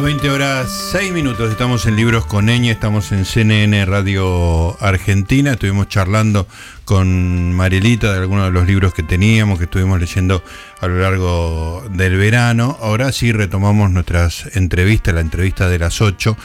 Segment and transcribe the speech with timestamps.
[0.00, 1.50] minutos, 20 horas, 6 minutos.
[1.50, 5.52] Estamos en Libros con Eña, estamos en CNN Radio Argentina.
[5.52, 6.46] Estuvimos charlando
[6.84, 10.42] con Marielita de algunos de los libros que teníamos, que estuvimos leyendo
[10.80, 12.78] a lo largo del verano.
[12.80, 16.36] Ahora sí retomamos nuestras entrevistas, la entrevista de las 8,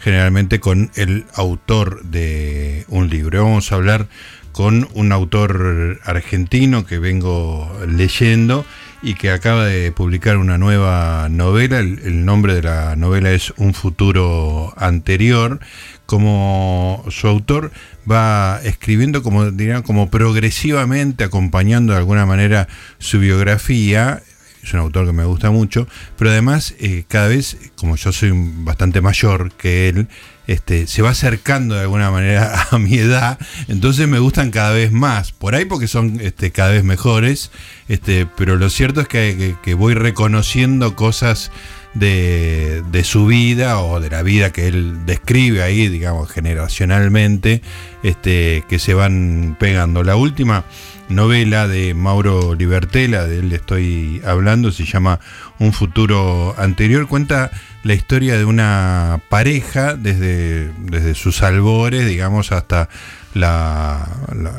[0.00, 3.44] generalmente con el autor de un libro.
[3.44, 4.08] Vamos a hablar
[4.52, 8.64] con un autor argentino que vengo leyendo
[9.02, 11.80] y que acaba de publicar una nueva novela.
[11.80, 15.60] El, nombre de la novela es Un futuro anterior.
[16.06, 17.72] Como su autor
[18.10, 24.22] va escribiendo, como dirían, como progresivamente, acompañando de alguna manera su biografía.
[24.62, 28.30] Es un autor que me gusta mucho, pero además eh, cada vez, como yo soy
[28.32, 30.08] bastante mayor que él,
[30.46, 33.38] este, se va acercando de alguna manera a mi edad,
[33.68, 37.50] entonces me gustan cada vez más, por ahí porque son este, cada vez mejores,
[37.88, 41.50] este, pero lo cierto es que, voy reconociendo cosas
[41.94, 47.62] de, su vida o de la vida que él describe ahí, digamos, generacionalmente,
[48.02, 50.04] este, que se van pegando.
[50.04, 50.64] La última
[51.12, 55.20] novela de Mauro Libertela, de él estoy hablando, se llama
[55.58, 57.50] Un futuro anterior, cuenta
[57.82, 62.88] la historia de una pareja desde, desde sus albores, digamos, hasta
[63.34, 64.06] la,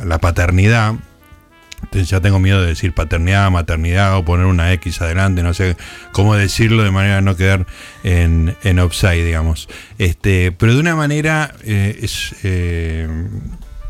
[0.05, 0.95] la, paternidad.
[1.91, 5.77] ya tengo miedo de decir paternidad, maternidad o poner una X adelante, no sé
[6.11, 7.65] cómo decirlo de manera a no quedar
[8.03, 9.69] en, en upside, digamos.
[9.97, 13.07] Este, pero de una manera eh, es eh,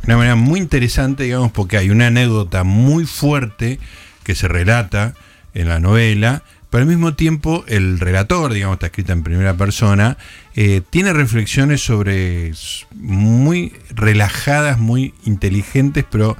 [0.06, 3.80] una manera muy interesante, digamos, porque hay una anécdota muy fuerte
[4.23, 5.14] que se relata
[5.54, 10.17] en la novela pero al mismo tiempo el relator, digamos, está escrita en primera persona,
[10.55, 12.52] eh, tiene reflexiones sobre
[12.95, 16.36] muy relajadas, muy inteligentes, pero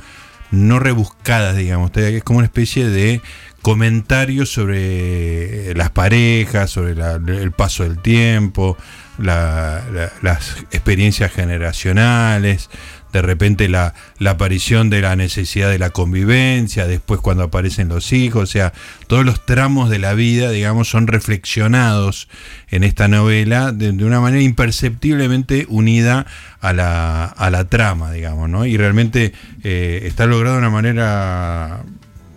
[0.50, 1.96] no rebuscadas, digamos.
[1.98, 3.22] Es como una especie de
[3.62, 8.76] comentario sobre las parejas, sobre el paso del tiempo,
[9.20, 12.72] las experiencias generacionales,
[13.14, 13.94] de repente la,
[14.26, 18.74] aparición de la necesidad de la convivencia, después cuando aparecen los hijos, o sea,
[19.08, 22.28] todos los tramos de la vida, digamos, son reflexionados
[22.70, 26.26] en esta novela de, una manera imperceptiblemente unida
[26.60, 28.66] a la, a la trama, digamos, ¿no?
[28.66, 31.84] Y realmente eh, está logrado de una manera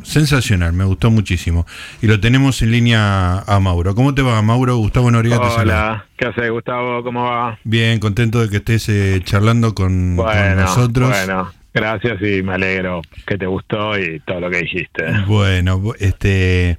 [0.07, 1.67] sensacional, me gustó muchísimo.
[2.01, 3.95] Y lo tenemos en línea a Mauro.
[3.95, 4.77] ¿Cómo te va, Mauro?
[4.77, 7.03] Gustavo Noriega Hola, ¿qué haces, Gustavo?
[7.03, 7.59] ¿Cómo va?
[7.65, 11.11] Bien, contento de que estés eh, charlando con, nosotros.
[11.11, 15.05] Bueno, gracias y me alegro que te gustó y todo lo que dijiste.
[15.27, 16.79] Bueno, este...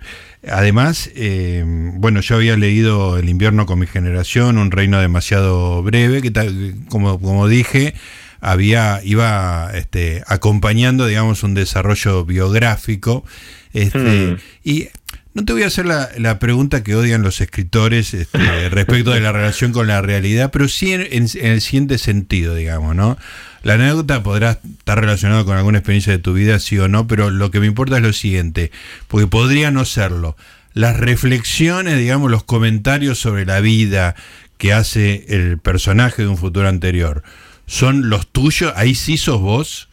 [0.50, 6.22] Además, eh, bueno, yo había leído El invierno con mi generación, Un reino demasiado breve,
[6.22, 7.96] que tal, como, como dije,
[8.40, 13.26] había, iba este, acompañando, digamos, un desarrollo biográfico.
[13.74, 14.38] Este, hmm.
[14.64, 14.90] Y
[15.38, 19.32] no te voy a hacer la, pregunta que odian los escritores este, respecto de la
[19.32, 23.20] relación con la realidad, pero sí en, el siguiente sentido, digamos, ¿no?
[23.62, 27.30] La anécdota podrá estar relacionada con alguna experiencia de tu vida, sí o no, pero
[27.30, 28.72] lo que me importa es lo siguiente,
[29.08, 30.36] porque podría no serlo.
[30.74, 34.16] Las reflexiones, digamos, los comentarios sobre la vida
[34.58, 37.22] que hace el personaje de un futuro anterior,
[37.68, 38.74] son los tuyos?
[38.76, 39.90] ¿Ahí sí sos vos?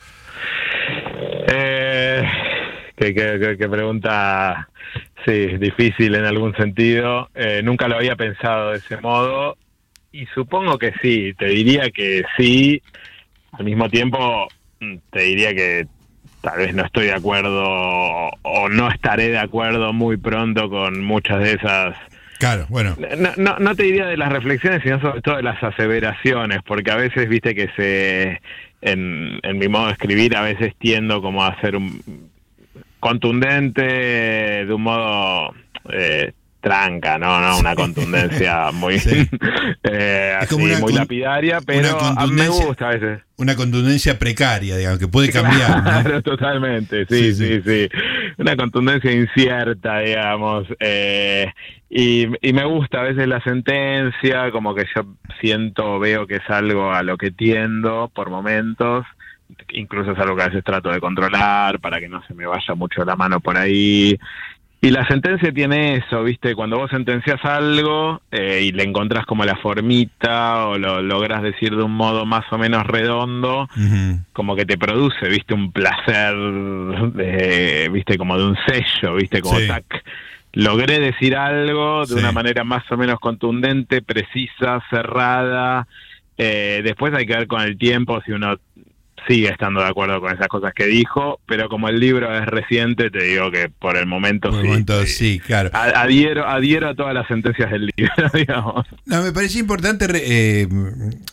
[1.49, 2.23] Eh,
[2.97, 4.69] qué, pregunta,
[5.27, 7.29] sí, difícil en algún sentido.
[7.35, 9.59] Eh, nunca lo había pensado de ese modo
[10.13, 12.81] y supongo que sí, te diría que sí.
[13.53, 14.49] Al mismo tiempo,
[14.81, 15.87] mm, te diría que
[16.41, 17.65] tal vez no estoy de acuerdo
[18.43, 21.97] o no estaré de acuerdo muy pronto con muchas de esas
[22.45, 22.95] Claro, bueno.
[23.39, 26.97] No, no, te diría de las reflexiones, sino sobre todo de las aseveraciones, porque a
[26.97, 28.43] veces, viste que se,
[28.83, 32.29] en, en mi modo de escribir, a veces tiendo como a ser un
[33.01, 35.55] contundente de un modo
[35.91, 36.33] eh,
[36.65, 37.41] tranca, ¿no?
[37.41, 37.59] ¿no?
[37.59, 38.95] Una contundencia muy,
[39.85, 43.21] eh, así, muy lapidaria, pero a mí me gusta a veces.
[43.37, 45.83] Una contundencia precaria, digamos, que puede cambiar.
[45.83, 47.89] Claro, totalmente, sí, sí, sí,
[48.39, 50.67] Una contundencia incierta, digamos.
[50.81, 51.53] Eh,
[51.95, 55.05] y, y me gusta a veces la sentencia, como que yo
[55.41, 59.07] siento, veo que es algo a lo que tiendo por momentos
[59.73, 62.75] incluso es algo que a veces trato de controlar para que no se me vaya
[62.75, 64.19] mucho la mano por ahí.
[64.81, 66.55] Y la sentencia tiene eso, ¿viste?
[66.55, 71.75] Cuando vos sentencias algo eh, y le encontrás como la formita o lo logras decir
[71.75, 73.67] de un modo más o menos redondo,
[74.35, 75.55] como que te produce, ¿viste?
[75.55, 78.19] Un placer, de, ¿viste?
[78.19, 79.41] Como de un sello, ¿viste?
[79.41, 80.05] Como tac.
[80.55, 85.87] Logré decir algo de una manera más o menos contundente, precisa, cerrada.
[86.39, 88.57] Eh, después hay que ver con el tiempo si uno
[89.27, 93.11] sigue estando de acuerdo con esas cosas que dijo, pero como el libro es reciente,
[93.11, 94.61] te digo que por el momento por sí.
[94.61, 95.71] El momento, sí, claro.
[95.73, 98.87] Adhiero, adhiero a todas las sentencias del libro, digamos.
[99.07, 100.69] No, me parece importante eh,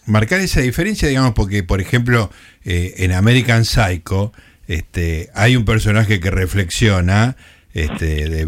[0.05, 2.29] marcar esa diferencia, digamos, porque, por ejemplo,
[2.63, 4.31] eh, en American Psycho
[4.67, 7.35] este, hay un personaje que reflexiona,
[7.73, 8.45] este, de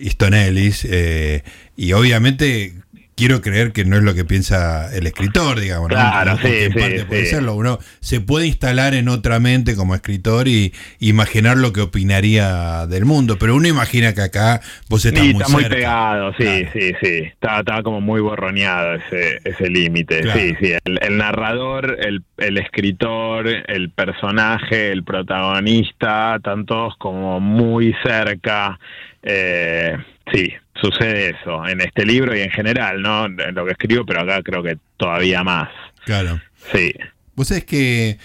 [0.00, 1.42] Easton Ellis, eh,
[1.76, 2.74] y obviamente
[3.16, 5.88] quiero creer que no es lo que piensa el escritor, digamos.
[5.88, 7.54] Claro, sí, en parte puede serlo.
[7.54, 13.06] Uno se puede instalar en otra mente como escritor y imaginar lo que opinaría del
[13.06, 14.60] mundo, pero uno imagina que acá
[14.90, 17.22] vos estás sí, muy está muy pegado, sí, sí, sí.
[17.24, 20.22] Está, está, como muy borroneado ese, ese límite.
[20.32, 20.72] Sí, sí.
[20.84, 28.78] El, narrador, el, el escritor, el personaje, el protagonista, están todos como muy cerca.
[29.22, 29.96] Eh,
[30.32, 33.26] sí, sucede eso en este libro y en general, ¿no?
[33.26, 35.68] En lo que escribo, pero acá creo que todavía más.
[36.04, 36.40] Claro.
[36.72, 36.92] Sí.
[37.34, 38.18] Vos sabés que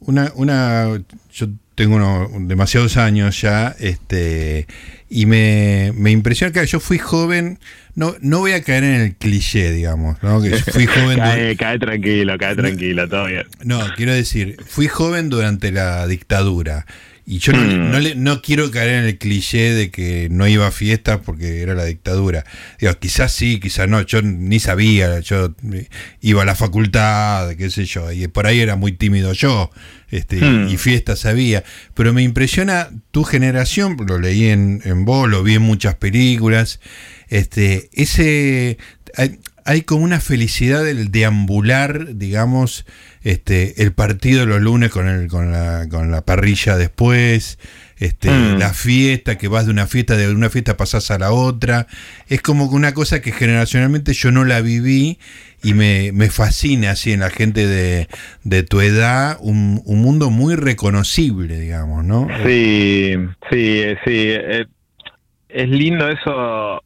[0.00, 0.98] una, una,
[1.32, 4.66] yo tengo unos demasiados años ya, este,
[5.08, 7.58] y me, me impresiona que yo fui joven,
[7.94, 10.40] no, no voy a caer en el cliché, digamos, ¿no?
[10.40, 11.18] Que fui joven.
[11.18, 13.46] cae, cae tranquilo, cae tranquilo, todo bien.
[13.62, 16.86] No, quiero decir, fui joven durante la dictadura.
[17.28, 17.90] Y yo no, mm.
[17.90, 21.60] no, le, no, quiero caer en el cliché de que no iba a fiestas porque
[21.60, 22.44] era la dictadura.
[22.78, 24.00] Digo, quizás sí, quizás no.
[24.02, 25.18] Yo ni sabía.
[25.18, 25.52] Yo
[26.20, 28.12] iba a la facultad, qué sé yo.
[28.12, 29.72] Y por ahí era muy tímido yo.
[30.08, 30.68] Este, mm.
[30.68, 31.64] Y fiestas sabía.
[31.94, 33.96] Pero me impresiona tu generación.
[34.06, 36.78] Lo leí en, en vos, lo vi en muchas películas.
[37.28, 38.78] Este, ese.
[39.16, 42.86] Hay, hay como una felicidad del deambular, digamos
[43.26, 47.58] este, el partido los lunes con, el, con, la, con la parrilla después,
[47.98, 48.58] este, mm.
[48.58, 51.88] la fiesta, que vas de una fiesta, de una fiesta pasás a la otra.
[52.28, 55.18] Es como una cosa que generacionalmente yo no la viví
[55.60, 58.06] y me, me fascina así en la gente de,
[58.44, 62.28] de tu edad, un, un, mundo muy reconocible, digamos, ¿no?
[62.46, 63.16] Sí,
[63.50, 64.14] sí, sí.
[64.28, 64.66] Eh,
[65.48, 66.80] es lindo eso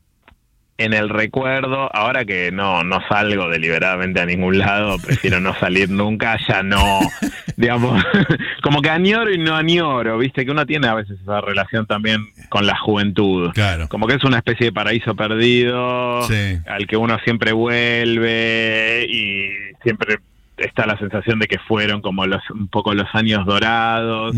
[0.80, 5.90] en el recuerdo, ahora que no, no salgo deliberadamente a ningún lado, prefiero no salir
[5.90, 7.00] nunca, ya no,
[7.56, 8.02] digamos,
[8.62, 12.22] como que añoro y no añoro, viste, que uno tiene a veces esa relación también
[12.48, 13.50] con la juventud.
[13.52, 13.88] Claro.
[13.88, 16.26] Como que es una especie de paraíso perdido,
[16.66, 19.50] al que uno siempre vuelve y
[19.82, 20.18] siempre
[20.56, 24.34] está la sensación de que fueron como los, un poco los años dorados.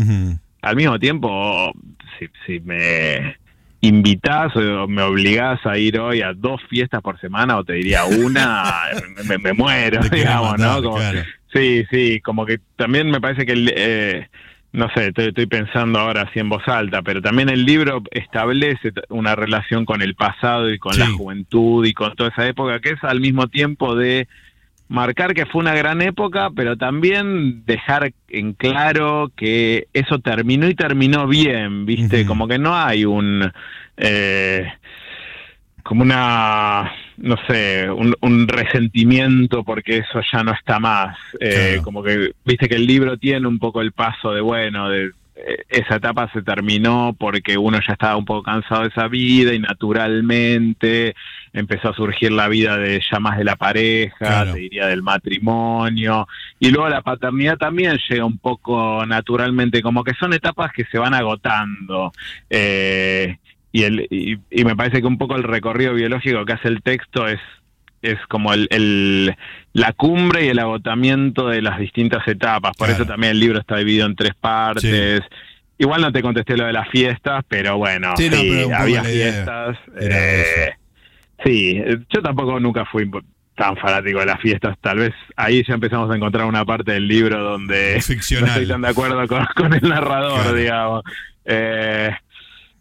[0.61, 1.73] Al mismo tiempo,
[2.19, 3.37] si, si me
[3.83, 8.05] invitás o me obligás a ir hoy a dos fiestas por semana o te diría
[8.05, 8.63] una,
[9.41, 10.81] me, muero, digamos, ¿no?
[11.53, 14.27] Sí, sí, como que también me parece que, eh,
[14.71, 19.35] no sé, estoy, pensando ahora así en voz alta, pero también el libro establece una
[19.35, 23.03] relación con el pasado y con la juventud y con toda esa época que es
[23.03, 24.29] al mismo tiempo de
[24.93, 30.75] marcar que fue una gran época, pero también dejar en claro que eso terminó y
[30.75, 32.25] terminó bien, ¿viste?
[32.25, 33.51] Como que no hay un...
[33.97, 34.71] Eh,
[35.81, 41.17] como una, no sé, un, resentimiento porque eso ya no está más.
[41.39, 45.11] Eh, como que, viste que el libro tiene un poco el paso de, bueno, de
[45.35, 49.53] eh, esa etapa se terminó porque uno ya estaba un poco cansado de esa vida
[49.53, 51.15] y naturalmente
[51.53, 56.27] empezó a surgir la vida de llamas de la pareja, te diría del matrimonio,
[56.59, 60.97] y luego la paternidad también llega un poco naturalmente, como que son etapas que se
[60.97, 62.11] van agotando.
[62.49, 63.37] Eh,
[63.71, 67.27] y, el, y, me parece que un poco el recorrido biológico que hace el texto
[67.27, 67.39] es
[68.03, 69.33] es como el,
[69.71, 72.75] la cumbre y el agotamiento de las distintas etapas.
[72.77, 75.21] Por eso también el libro está dividido en tres partes.
[75.77, 78.29] Igual no te contesté lo de las fiestas, pero bueno, sí,
[78.73, 79.77] había fiestas.
[79.99, 80.73] Eh,
[81.43, 83.09] sí, yo tampoco nunca fui
[83.55, 84.77] tan fanático de las fiestas.
[84.81, 87.93] Tal vez ahí ya empezamos a encontrar una parte del libro donde
[88.39, 91.03] no estoy tan de acuerdo con, el narrador, digamos.
[91.45, 92.11] Eh,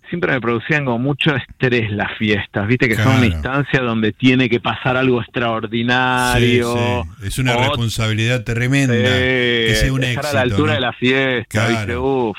[0.08, 4.50] siempre me producían como mucho estrés las fiestas, viste que son una instancia donde tiene
[4.50, 7.06] que pasar algo extraordinario.
[7.22, 11.96] Es una responsabilidad tremenda que sea un estar a la altura de la fiesta, viste,
[11.96, 12.36] Uf,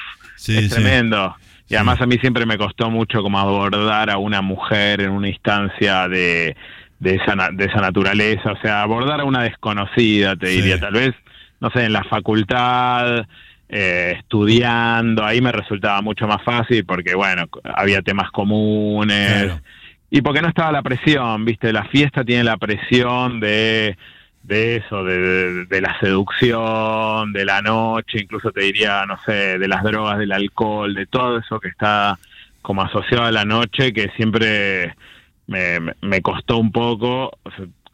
[0.48, 1.36] es tremendo.
[1.70, 5.30] Y además a mí siempre me costó mucho como abordar a una mujer en una
[5.30, 6.56] instancia de,
[7.00, 11.14] de, esa, de esa naturaleza, o sea, abordar a una desconocida, te diría, tal vez,
[11.60, 13.26] no sé, en la facultad,
[13.70, 19.52] eh, estudiando, ahí me resultaba mucho más fácil porque, bueno, había temas comunes.
[20.12, 23.98] Y porque no estaba la presión, viste, la fiesta tiene la presión de,
[24.44, 29.84] de eso, de, la seducción, de la noche, incluso te diría, no sé, de las
[29.84, 32.20] drogas, del alcohol, de todo eso que está
[32.62, 34.96] como asociado a la noche, que siempre
[35.48, 37.32] me, me costó un poco,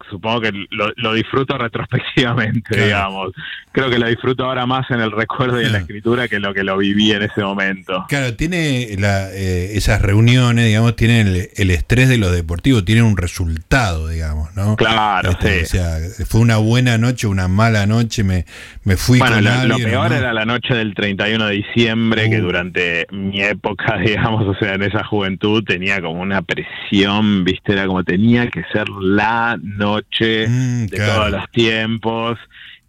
[0.10, 3.32] supongo que lo, disfruto retrospectivamente, digamos.
[3.72, 6.54] Creo que lo disfruto ahora más en el recuerdo y en la escritura que lo
[6.54, 8.06] que lo viví en ese momento.
[8.10, 13.18] Claro, tiene la, eh, esas reuniones, digamos, tienen el, estrés de lo deportivo, tienen un
[13.18, 14.76] resultado, digamos, ¿no?
[14.76, 15.78] Claro, este, sí.
[15.78, 18.46] O sea, fue una buena noche, una mala noche, me,
[18.84, 22.44] me fui bueno, lo, peor era la noche del 31 de diciembre, que uh.
[22.44, 27.86] durante mi época, digamos, o sea, en esa juventud tenía como una presión, viste, era
[27.86, 32.40] como tenía que ser la noche mm, de todos los tiempos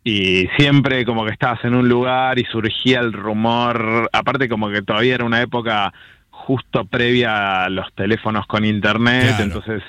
[0.02, 4.82] y siempre como que estabas en un lugar y surgía el rumor, aparte como que
[4.82, 5.92] todavía era una época
[6.30, 9.82] justo previa a los teléfonos con internet, entonces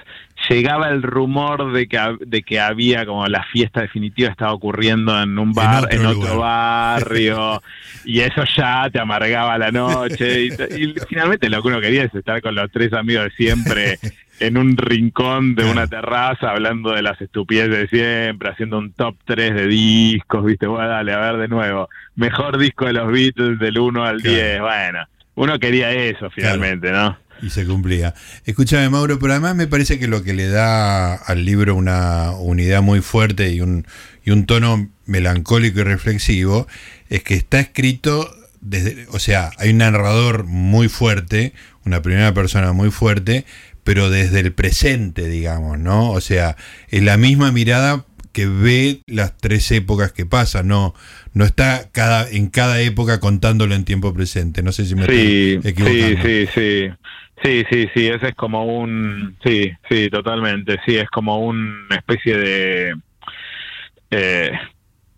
[0.49, 5.39] llegaba el rumor de que, de que había como la fiesta definitiva estaba ocurriendo en
[5.39, 7.61] un bar, en otro, barrio,
[8.05, 10.49] y eso ya te amargaba la noche, y,
[11.09, 13.99] finalmente lo que uno quería es estar con los tres amigos de siempre
[14.41, 19.15] en un rincón de una terraza hablando de las estupideces de siempre, haciendo un top
[19.25, 23.60] 3 de discos, viste, bueno, dale, a ver de nuevo, mejor disco de los Beatles
[23.60, 27.17] del 1 al 10, bueno, uno quería eso finalmente, ¿no?
[27.41, 28.13] Y se cumplía.
[28.45, 32.81] Escúchame, Mauro, pero además me parece que lo que le da al libro una unidad
[32.81, 33.86] muy fuerte y un,
[34.24, 36.67] y un tono melancólico y reflexivo
[37.10, 38.29] es que está escrito
[38.62, 43.45] desde, o sea, hay un narrador muy fuerte, una primera persona muy fuerte,
[43.83, 46.11] pero desde el presente, digamos, ¿no?
[46.11, 46.55] O sea,
[46.89, 50.93] es la misma mirada que ve las tres épocas que pasan, no,
[51.33, 54.63] no está cada, en cada época contándolo en tiempo presente.
[54.63, 56.21] No sé si me estoy equivocando.
[56.23, 56.89] Sí, sí, sí.
[57.43, 59.35] Sí, sí, sí, ese es como un...
[59.43, 60.79] Sí, sí, totalmente.
[60.85, 62.95] Sí, es como una especie de...
[64.11, 64.51] Eh,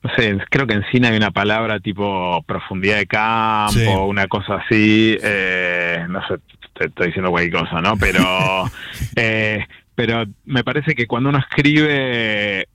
[0.03, 4.55] no sé, creo que en cine hay una palabra tipo profundidad de campo, una cosa
[4.55, 5.17] así.
[5.21, 6.35] Eh, no sé,
[6.73, 7.97] te estoy diciendo cualquier cosa, ¿no?
[7.97, 8.69] Pero,
[9.15, 9.65] eh,
[9.95, 12.67] pero me parece que cuando uno escribe,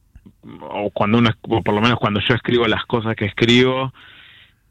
[0.61, 3.93] o cuando uno, o por lo menos cuando yo escribo las cosas que escribo,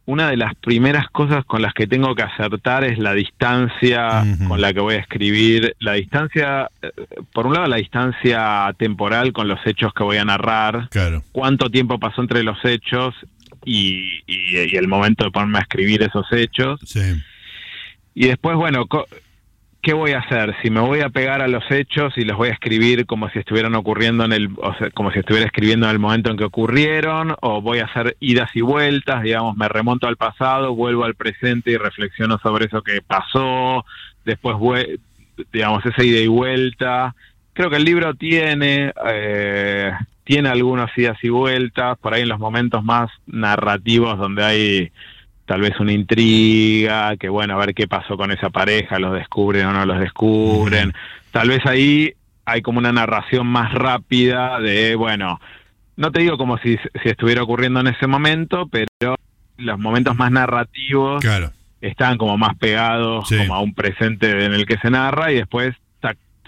[0.05, 4.61] una de las primeras cosas con las que tengo que acertar es la distancia con
[4.61, 5.75] la que voy a escribir.
[5.79, 6.91] La distancia, eh,
[7.33, 10.87] por un lado, la distancia temporal con los hechos que voy a narrar.
[10.91, 11.23] Claro.
[11.33, 13.15] Cuánto tiempo pasó entre los hechos
[13.65, 16.79] y, y el momento de ponerme a escribir esos hechos.
[16.85, 17.01] Sí.
[18.19, 18.87] Y después, bueno,
[19.79, 20.55] ¿qué voy a hacer?
[20.63, 23.37] Si me voy a pegar a los hechos y los voy a escribir como si
[23.37, 26.43] estuvieran ocurriendo en el, o sea, como si estuviera escribiendo en el momento en que
[26.45, 31.13] ocurrieron, o voy a hacer idas y vueltas, digamos, me remonto al pasado, vuelvo al
[31.13, 33.85] presente y reflexiono sobre eso que pasó,
[34.25, 34.57] después,
[35.53, 37.13] digamos, esa ida y vuelta.
[37.53, 39.91] Creo que el libro tiene, eh,
[40.23, 44.91] tiene algunas idas y vueltas, por ahí en los momentos más narrativos donde hay
[45.47, 49.65] tal vez una intriga, que bueno, a ver qué pasó con esa pareja, los descubren
[49.67, 50.93] o no los descubren.
[51.31, 52.13] Tal vez ahí
[52.43, 55.39] hay como una narración más rápida de, bueno,
[55.95, 59.15] no te digo como si, si estuviera ocurriendo en ese momento, pero
[59.57, 61.23] los momentos más narrativos
[61.79, 65.73] están como más pegados como a un presente en el que se narra y después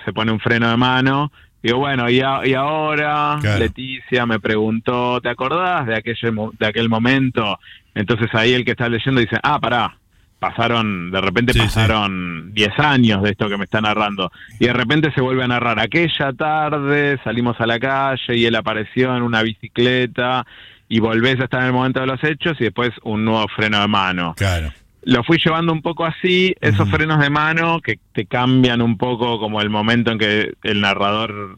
[0.06, 5.30] se pone un freno de mano Digo, bueno, y, y ahora Leticia me preguntó, ¿te
[5.30, 6.18] acordás de aquel,
[6.58, 7.60] de aquel momento
[8.00, 9.98] entonces ahí el que está leyendo dice, ah, pará,
[10.40, 14.32] pasaron, de repente pasaron 10 años de esto que me está narrando.
[14.60, 18.56] Y de repente se vuelve a narrar, aquella tarde salimos a la calle y él
[18.56, 20.46] apareció en una bicicleta
[20.88, 23.82] y volvés a estar en el momento de los hechos y después un nuevo freno
[23.82, 24.34] de mano.
[24.38, 24.72] Claro.
[25.04, 29.40] Lo fui llevando un poco así, esos frenos de mano que te cambian un poco
[29.40, 31.58] como el momento en que el narrador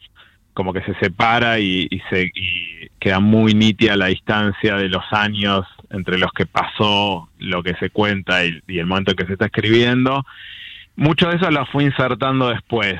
[0.53, 5.65] como que se separa y, se y queda muy nítida la distancia de los años
[5.89, 9.45] entre los que pasó lo que se cuenta y, el momento en que se está
[9.45, 10.23] escribiendo.
[10.95, 12.99] Mucho de eso lo fui insertando después.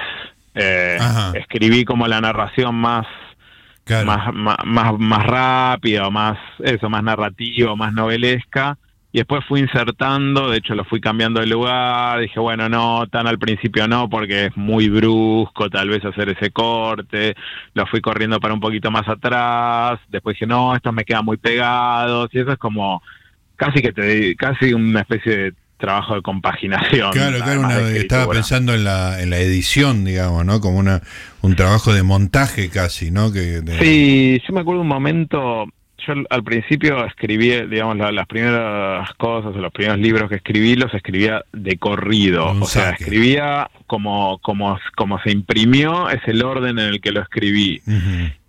[0.56, 0.98] Eh,
[1.36, 3.06] escribí como la narración más,
[4.06, 8.78] más, más, más, rápida, más, eso, más narrativa, más novelesca
[9.14, 13.28] y después fui insertando, de hecho lo fui cambiando de lugar, dije, bueno, no, tan
[13.28, 17.36] al principio no, porque es muy brusco tal vez hacer ese corte,
[17.74, 21.38] lo fui corriendo para un poquito más atrás, después dije, no, estos me quedan muy
[21.38, 23.02] pegados, y eso es como
[23.58, 27.12] casi que te casi una especie de trabajo de compaginación.
[27.12, 30.62] Claro, claro, estaba pensando en la, en la edición, digamos, ¿no?
[30.62, 31.02] Como una,
[31.42, 33.34] un trabajo de montaje casi, ¿no?
[33.34, 35.66] Que, Sí, yo me acuerdo un momento,
[36.06, 40.94] yo al principio escribí, digamos, las primeras cosas o los primeros libros que escribí los
[40.94, 42.52] escribía de corrido.
[42.52, 47.22] o sea, escribía como, como, como se imprimió, es el orden en el que lo
[47.22, 47.82] escribí.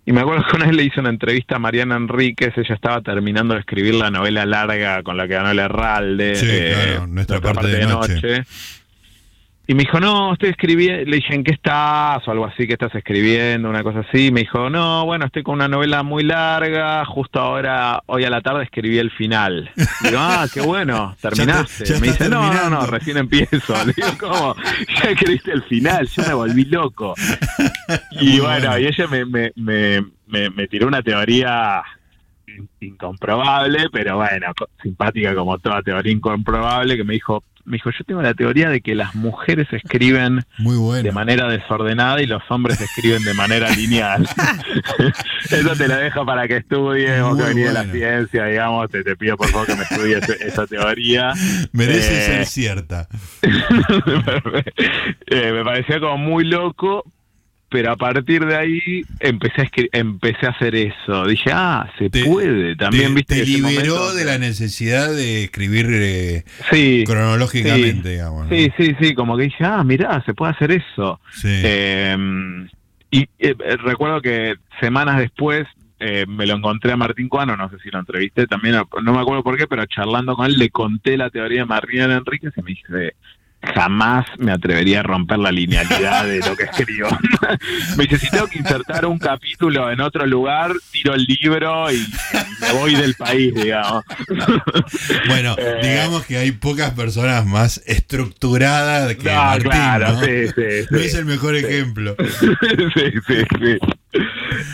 [0.05, 3.01] Y me acuerdo que una vez le hice una entrevista a Mariana Enríquez, ella estaba
[3.01, 7.39] terminando de escribir la novela larga con la que ganó el Herralde, sí, eh, nuestra,
[7.39, 8.43] parte, de, noche
[9.65, 12.27] y me dijo, no, estoy escribiendo, le dije, ¿en qué estás?
[12.27, 13.69] O algo así, ¿qué estás escribiendo?
[13.69, 14.29] Una cosa así.
[14.29, 18.41] Me dijo, no, bueno, estoy con una novela muy larga, justo ahora, hoy a la
[18.41, 19.71] tarde escribí el final.
[20.03, 21.97] digo, ah, qué bueno, terminaste.
[22.01, 23.73] me dice, no, no, no, recién empiezo.
[23.85, 24.55] Le digo, ¿cómo?
[25.01, 27.13] Ya escribiste el final, yo me volví loco.
[28.11, 31.83] Y bueno, y ella me, me, me, me tiró una teoría
[32.79, 38.21] incomprobable, pero bueno, simpática como toda teoría incomprobable, que me dijo, me dijo, yo tengo
[38.21, 43.33] la teoría de que las mujeres escriben de manera desordenada y los hombres escriben de
[43.33, 44.27] manera lineal.
[45.49, 49.03] Eso te lo dejo para que estudies, vos que venís de la ciencia, digamos, te,
[49.03, 51.33] te, pido por favor que me estudies esa teoría.
[51.71, 53.07] Merece eh, ser cierta.
[55.27, 57.03] Eh, me parecía como muy loco,
[57.73, 61.25] pero a partir de ahí empecé a, empecé a hacer eso.
[61.25, 62.75] Dije, ah, se puede.
[62.75, 63.39] También, viste.
[63.39, 68.47] Te liberó de la necesidad de escribir eh, cronológicamente, digamos.
[68.49, 71.19] Sí, sí, sí, como que dije, ah, mirá, se puede hacer eso.
[71.43, 72.69] Em,
[73.09, 75.65] y eh, recuerdo que semanas después
[75.99, 79.19] eh, me lo encontré a Martín Cuano, no sé si lo entrevisté también, no me
[79.19, 82.61] acuerdo por qué, pero charlando con él le conté la teoría de María Enríquez y
[82.61, 83.15] me dice,
[83.63, 87.07] jamás me atrevería a romper la linealidad de lo que escribo.
[87.97, 92.05] me dice, si tengo que insertar un capítulo en otro lugar, tiro el libro y
[92.61, 94.03] me voy del país, digamos.
[95.27, 100.99] bueno, eh, digamos que hay pocas personas más estructuradas que Martín, claro, Sí, sí, no
[100.99, 102.15] es el mejor ejemplo.
[102.39, 103.77] sí, sí, sí.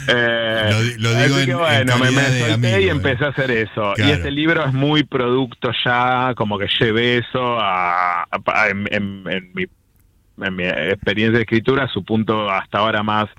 [0.08, 2.90] Eh, lo, digo en, que bueno, me, solté y eh.
[2.90, 3.94] empecé a hacer eso.
[3.98, 8.28] Y este libro es muy producto ya, como que llevé eso a,
[8.70, 13.30] en, mi, experiencia de escritura, su punto hasta ahora más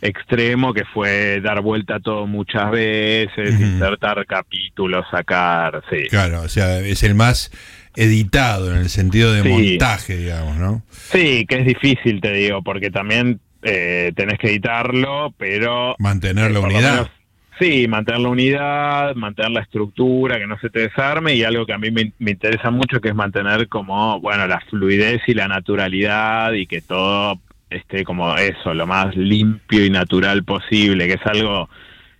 [0.00, 6.08] extremo, que fue dar vuelta a todo muchas veces, insertar capítulos, sacar, sí.
[6.08, 7.50] Claro, o sea, es el más
[7.94, 10.82] editado en el sentido de montaje, digamos, ¿no?
[10.90, 15.94] Sí, que es difícil, te digo, porque también eh, tenés que editarlo, pero...
[15.98, 17.10] Mantener la unidad.
[17.58, 21.72] sí, mantener la unidad, mantener la estructura, que no se te desarme y algo que
[21.72, 26.52] a mí me, interesa mucho que es mantener como, bueno, la fluidez y la naturalidad
[26.52, 31.68] y que todo esté como eso, lo más limpio y natural posible, que es algo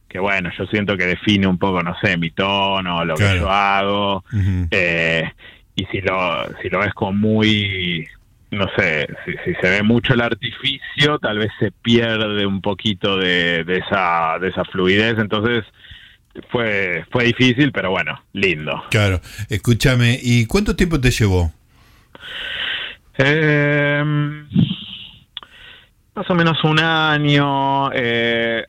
[0.08, 3.50] que bueno, yo siento que define un poco, no sé, mi tono, lo que yo
[3.50, 4.22] hago,
[4.70, 5.24] eh,
[5.74, 8.06] y si lo, si lo ves como muy
[8.52, 13.64] no sé, si, se ve mucho el artificio, tal vez se pierde un poquito de,
[13.66, 15.64] esa, de esa fluidez, entonces
[16.50, 18.84] fue, fue difícil, pero bueno, lindo.
[18.90, 21.50] Claro, escúchame, ¿y cuánto tiempo te llevó?
[23.14, 24.46] Em,
[26.14, 27.90] más o menos un año.
[27.94, 28.66] Eh,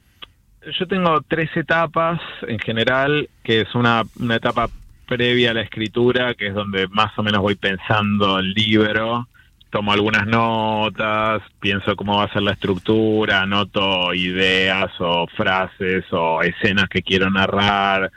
[0.80, 4.70] yo tengo tres etapas en general, que es una, una etapa
[5.08, 9.28] previa a la escritura, que es donde más o menos voy pensando el libro
[9.74, 16.44] tomo algunas notas, pienso cómo va a ser la estructura, anoto ideas o frases o
[16.44, 18.12] escenas que quiero narrar,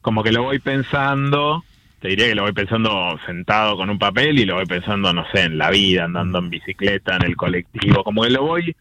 [0.00, 1.64] como que lo voy pensando,
[1.98, 5.26] te diría que lo voy pensando sentado con un papel y lo voy pensando, no
[5.32, 8.76] sé, en la vida, andando en bicicleta, en el colectivo, como que lo voy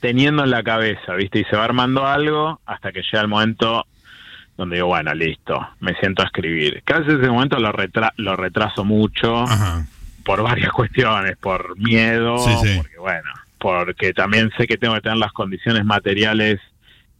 [0.00, 1.40] teniendo en la cabeza, ¿viste?
[1.40, 3.84] Y se va armando algo hasta que llega el momento
[4.56, 6.80] donde digo, bueno, listo, me siento a escribir.
[6.86, 7.70] Casi ese momento lo,
[8.16, 9.42] lo retraso mucho.
[9.42, 9.84] Ajá
[10.26, 15.32] por varias cuestiones, por miedo, porque bueno, porque también sé que tengo que tener las
[15.32, 16.60] condiciones materiales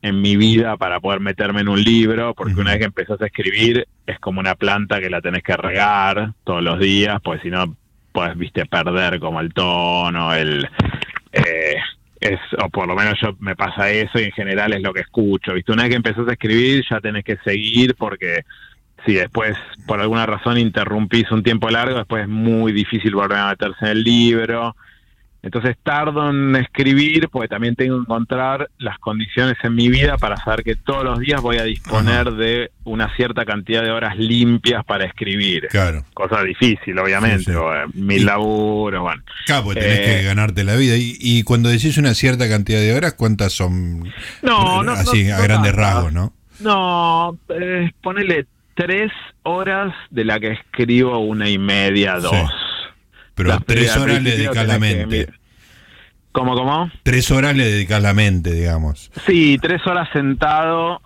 [0.03, 3.27] en mi vida para poder meterme en un libro, porque una vez que empezás a
[3.27, 7.49] escribir es como una planta que la tenés que regar todos los días, pues si
[7.49, 7.75] no
[8.13, 10.69] puedes, viste, perder como el tono, el...
[11.33, 11.77] Eh,
[12.19, 15.01] es, o por lo menos yo me pasa eso y en general es lo que
[15.01, 18.45] escucho, viste, una vez que empezás a escribir ya tenés que seguir porque
[19.05, 19.57] si después
[19.87, 23.91] por alguna razón interrumpís un tiempo largo, después es muy difícil volver a meterse en
[23.91, 24.75] el libro.
[25.47, 30.37] Entonces tardo en escribir porque también tengo que encontrar las condiciones en mi vida para
[30.39, 34.85] saber que todos los días voy a disponer de una cierta cantidad de horas limpias
[34.85, 35.69] para escribir.
[35.71, 36.03] Claro.
[36.15, 37.53] Cosa difícil, obviamente.
[37.95, 39.23] mil laburos, bueno.
[39.47, 40.95] Claro, porque tenés que eh, ganarte la vida.
[40.99, 44.03] Y, cuando decís una cierta cantidad de horas, ¿cuántas son?
[44.43, 44.93] No, no.
[44.93, 46.33] Así, a grandes rasgos, ¿no?
[46.59, 49.11] No, eh, ponele tres
[49.43, 52.49] horas de la que escribo una y media, dos.
[53.35, 55.29] Pero tres horas le dedicas la mente.
[56.31, 56.91] ¿Cómo, cómo?
[57.03, 59.11] Tres horas le dedicas la mente, digamos.
[59.27, 61.01] Sí, tres horas sentado,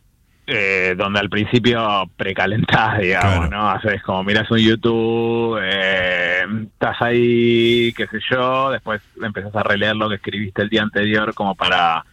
[0.46, 3.70] eh, donde al principio precalentás, digamos, ¿no?
[3.70, 9.94] Haces como miras un YouTube, eh, estás ahí, qué sé yo, después empezás a releer
[9.94, 12.04] lo que escribiste el día anterior como para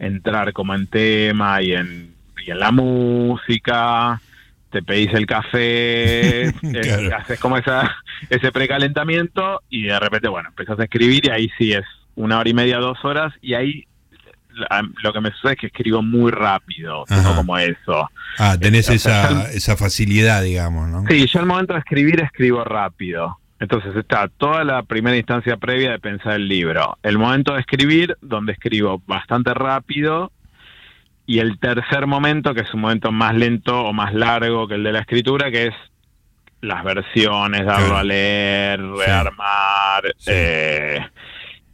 [0.00, 2.12] entrar como en tema y en,
[2.44, 4.20] y en la música
[4.70, 7.96] te pedís el café, eh, haces como esa,
[8.30, 12.48] ese precalentamiento y de repente, bueno, empezás a escribir y ahí sí es una hora
[12.48, 13.86] y media, dos horas y ahí
[15.02, 17.04] lo que me sucede es que escribo muy rápido,
[17.36, 18.08] como eso.
[18.38, 21.04] Ah, tenés esa, esa facilidad, digamos, ¿no?
[21.08, 23.38] Sí, yo al momento de escribir escribo rápido.
[23.58, 28.16] Entonces está toda la primera instancia previa de pensar el libro, el momento de escribir,
[28.20, 30.30] donde escribo bastante rápido,
[31.26, 34.84] y el tercer momento, que es un momento más lento o más largo que el
[34.84, 35.74] de la escritura, que es
[36.60, 41.04] las versiones, darlo a leer, rearmar, eh,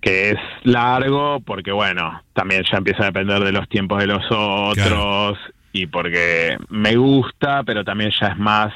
[0.01, 4.25] que es largo porque, bueno, también ya empieza a depender de los tiempos de los
[4.31, 5.38] otros
[5.73, 8.73] y porque me gusta, pero también ya es más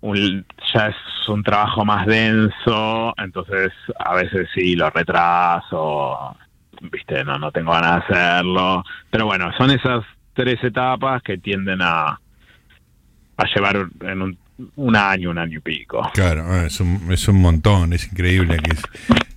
[0.00, 6.36] un, ya es un trabajo más denso, entonces a veces sí lo retraso,
[6.80, 11.80] viste, no, no tengo ganas de hacerlo, pero bueno, son esas tres etapas que tienden
[11.82, 12.18] a,
[13.36, 14.38] a llevar en un,
[14.76, 16.10] un año, un año y pico.
[16.14, 18.82] Claro, ah, es un, es un montón, es increíble que es,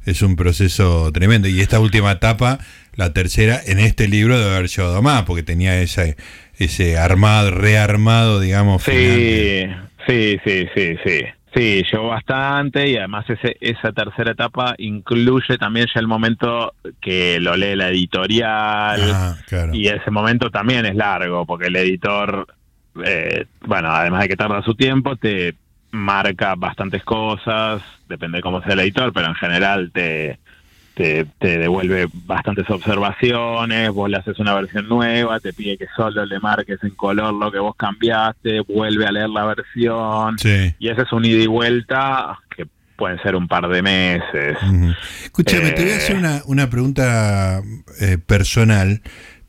[0.05, 1.47] es un proceso tremendo.
[1.47, 2.59] Y esta última etapa,
[2.95, 6.17] la tercera, en este libro debe haber llevado más, porque tenía ese,
[6.57, 8.83] ese armado, rearmado, digamos.
[8.83, 9.65] Sí,
[10.07, 11.21] Sí, sí, sí, sí.
[11.53, 17.39] Sí, llevó bastante y además ese, esa tercera etapa incluye también ya el momento que
[17.39, 19.35] lo lee la editorial ah,
[19.71, 22.47] y ese momento también es largo porque el editor,
[23.05, 25.55] eh, bueno, además de que tarda su tiempo, te
[25.91, 30.39] marca bastantes cosas, depende de cómo sea el editor, pero en general te,
[30.93, 36.39] te, devuelve bastantes observaciones, vos le haces una versión nueva, te pide que solo le
[36.39, 40.35] marques en color lo que vos cambiaste, vuelve a leer la versión,
[40.79, 44.57] y ese es un ida y vuelta que pueden ser un par de meses.
[45.23, 47.61] Escúchame, te voy a hacer una, una pregunta
[47.99, 49.01] eh, personal,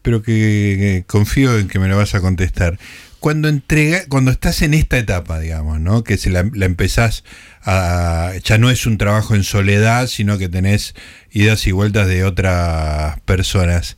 [0.03, 2.79] pero que, confío en que me la vas a contestar
[3.25, 6.05] cuando entrega, cuando estás en esta etapa, digamos, ¿no?
[6.05, 7.25] Que se la, la, empezás
[7.63, 8.33] a.
[8.45, 10.95] ya no es un trabajo en soledad, sino que tenés
[11.31, 13.97] idas y vueltas de otras personas.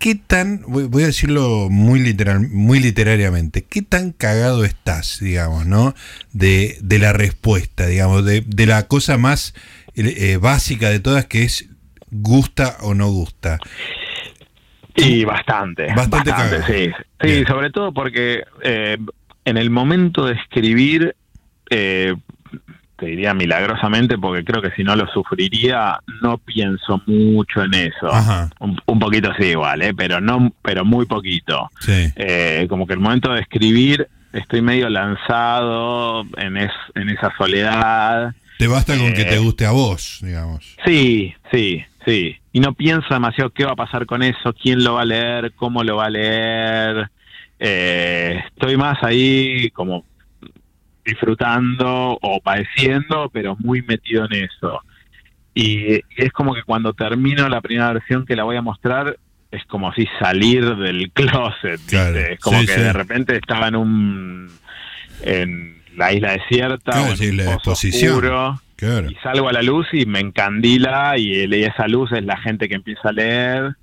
[0.00, 5.94] ¿Qué tan, voy, a decirlo muy literal, muy literariamente, qué tan cagado estás, digamos, ¿no?
[6.32, 9.54] De, de la respuesta, digamos, de, de la cosa más
[9.94, 11.66] eh, básica de todas que es
[12.10, 13.60] gusta o no gusta.
[15.02, 15.92] Sí, bastante.
[15.94, 16.90] Bastante, sí.
[17.20, 18.98] Sí, sobre todo porque eh,
[19.44, 21.14] en el momento de escribir,
[21.70, 22.14] eh,
[22.96, 28.10] te diría milagrosamente, porque creo que si no lo sufriría, no pienso mucho en eso.
[28.60, 29.94] Un, poquito sí igual, ¿eh?
[29.94, 31.70] pero no, pero muy poquito.
[31.88, 38.34] Eh, como que el momento de escribir estoy medio lanzado en, en esa soledad.
[38.58, 40.76] Te basta con que te guste a vos, digamos.
[40.84, 42.36] Sí, sí, sí.
[42.52, 45.52] Y no pienso demasiado qué va a pasar con eso, quién lo va a leer,
[45.54, 47.10] cómo lo va a leer.
[47.58, 50.04] estoy más ahí como
[51.04, 54.80] disfrutando o padeciendo, pero muy metido en eso.
[55.54, 59.16] Y, es como que cuando termino la primera versión que la voy a mostrar,
[59.50, 64.50] es como si salir del closet, Es como que de repente estaba en un
[65.22, 70.20] en la isla desierta o en un oscuro, y salgo a la luz y me
[70.20, 73.76] encandila y, y esa luz es la gente que empieza a leer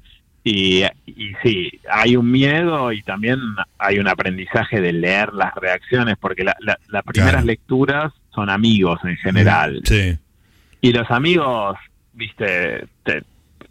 [0.49, 3.37] y, y, sí, hay un miedo y también
[3.77, 9.81] hay un aprendizaje de leer las reacciones, porque las primeras lecturas son amigos en general.
[9.83, 10.17] Sí.
[10.79, 11.77] Y los amigos,
[12.13, 12.85] viste,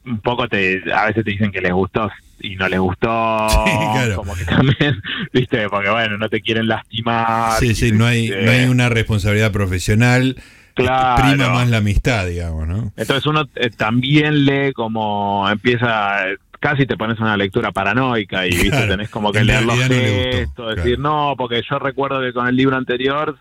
[0.04, 2.10] un poco te, a veces te dicen que les gustó
[2.40, 3.08] y no les gustó.
[4.16, 5.00] Como que también,
[5.32, 7.58] viste, porque bueno, no te quieren lastimar.
[7.58, 10.36] Sí, sí, no hay, no hay una responsabilidad profesional.
[10.76, 11.30] Claro.
[11.30, 12.92] Prima más la amistad, digamos, ¿no?
[12.98, 16.24] Entonces uno eh, también lee como empieza,
[16.60, 18.86] casi te pones una lectura paranoica y ¿viste?
[18.86, 22.76] tenés como que leer los textos, decir, no, porque yo recuerdo que con el libro
[22.76, 23.38] anterior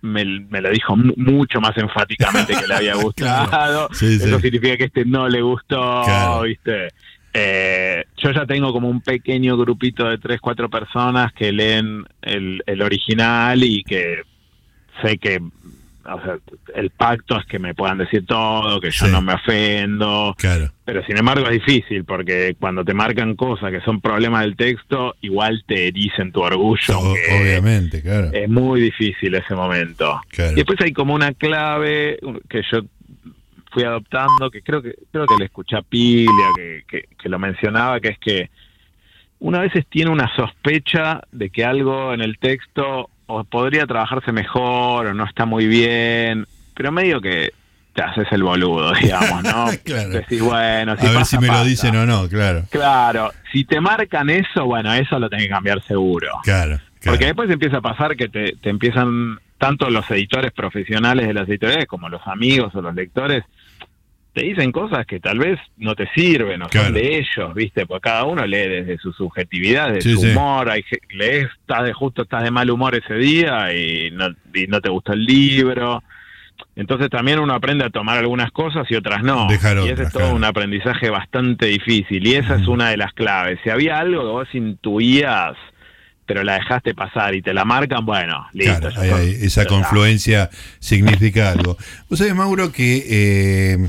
[0.00, 3.90] me, lo dijo mucho más enfáticamente que le había gustado.
[3.90, 6.88] Eso significa que este no le gustó, ¿viste?
[7.34, 12.62] Eh, yo ya tengo como un pequeño grupito de tres, cuatro personas que leen el,
[12.64, 14.22] el original y que
[15.02, 15.38] sé que
[16.14, 16.38] o sea,
[16.74, 20.34] el pacto es que me puedan decir todo, que yo no me ofendo.
[20.38, 20.70] Claro.
[20.84, 25.14] Pero sin embargo es difícil porque cuando te marcan cosas que son problemas del texto,
[25.20, 26.98] igual te ericen tu orgullo.
[26.98, 28.30] obviamente, claro.
[28.32, 30.20] Es muy difícil ese momento.
[30.32, 32.18] Y después hay como una clave
[32.48, 32.80] que yo
[33.70, 38.00] fui adoptando, que creo que creo que le escuché a Pilia, que, que lo mencionaba,
[38.00, 38.50] que es que
[39.40, 45.06] una veces tiene una sospecha de que algo en el texto o podría trabajarse mejor
[45.06, 47.52] o no está muy bien, pero medio que
[47.92, 49.66] te haces el boludo, digamos, ¿no?
[49.84, 50.10] claro.
[50.10, 52.64] Decís, bueno, si A ver si me lo dicen o no, claro.
[52.70, 56.28] Claro, si te marcan eso, bueno, eso lo tenés que cambiar seguro.
[56.42, 56.80] Claro.
[57.04, 61.48] Porque después empieza a pasar que te, te empiezan, tanto los editores profesionales de las
[61.48, 63.44] editoriales como los amigos o los lectores,
[64.38, 67.86] te dicen cosas que tal vez no te sirven o son de ellos, ¿viste?
[67.86, 72.22] Porque cada uno lee desde su subjetividad, desde su humor, hay, lees, estás de justo,
[72.22, 76.04] estás de mal humor ese día y no, y no te gustó el libro.
[76.76, 79.48] Entonces también uno aprende a tomar algunas cosas y otras no.
[79.50, 83.58] y ese es todo un aprendizaje bastante difícil y esa es una de las claves.
[83.64, 85.56] Si había algo que vos intuías
[86.28, 88.90] pero la dejaste pasar y te la marcan, bueno, listo.
[88.90, 91.78] esa confluencia significa algo.
[92.10, 93.88] Vos sabés, Mauro, que eh,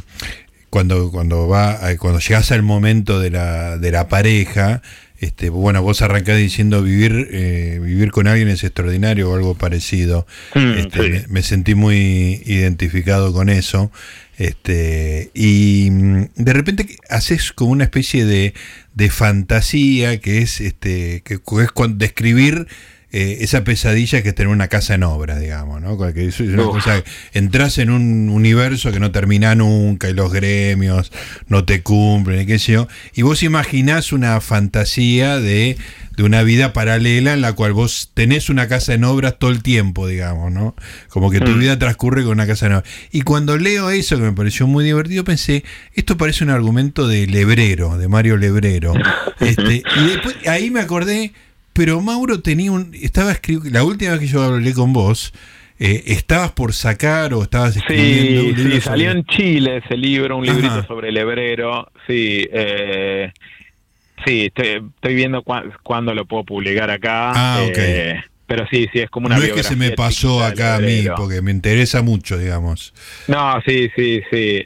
[0.69, 4.81] cuando, cuando, va, cuando llegas al momento de la, de la pareja,
[5.19, 10.25] este, bueno, vos arrancás diciendo vivir, eh, vivir con alguien es extraordinario o algo parecido.
[10.55, 13.91] Mm, este, me, sentí muy identificado con eso.
[14.39, 18.53] Este, y mm, de repente haces como una especie de,
[18.93, 22.67] de fantasía que es, este, que es describir
[23.11, 25.97] eh, esa pesadilla que es tener una casa en obra, digamos, ¿no?
[26.13, 31.11] Que es una cosa, entras en un universo que no termina nunca y los gremios
[31.47, 35.75] no te cumplen, y qué sé yo, y vos imaginás una fantasía de,
[36.17, 39.63] de una vida paralela en la cual vos tenés una casa en obras todo el
[39.63, 40.75] tiempo, digamos, ¿no?
[41.07, 41.59] Como que tu mm.
[41.59, 42.89] vida transcurre con una casa en obras.
[43.11, 45.63] Y cuando leo eso, que me pareció muy divertido, pensé,
[45.95, 48.93] esto parece un argumento de Lebrero, de Mario Lebrero.
[49.39, 51.31] Este, y después ahí me acordé
[51.79, 52.93] pero Mauro tenía un.
[52.93, 53.69] Estaba escribiendo.
[53.69, 55.33] La última vez que yo hablé con vos,
[55.79, 58.71] eh, ¿estabas por sacar o estabas escribiendo un libro?
[58.73, 61.89] Sí, salió en Chile ese libro, un librito sobre el hebrero.
[62.05, 63.31] Sí, eh,
[64.25, 65.41] sí, estoy, viendo
[65.81, 67.31] cuándo lo puedo publicar acá.
[67.33, 67.77] Ah, ok.
[67.77, 70.79] Eh, pero sí, sí, es como una No es que se me pasó acá a
[70.79, 72.93] mí, porque me interesa mucho, digamos.
[73.29, 74.65] No, sí, sí, sí.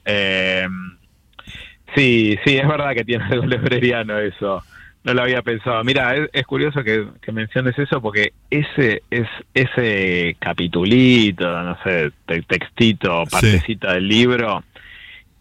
[1.95, 4.63] sí, sí, es verdad que tiene algo libreriano eso.
[5.03, 5.83] No lo había pensado.
[5.83, 12.11] Mira, es, curioso que, menciones eso porque ese es ese capitulito, no sé,
[12.47, 14.63] textito, partecita del libro,